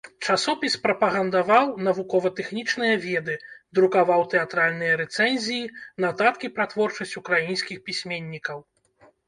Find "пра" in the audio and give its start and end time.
6.59-6.65